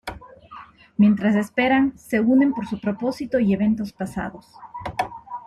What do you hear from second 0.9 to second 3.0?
Mientras esperan, se unen por su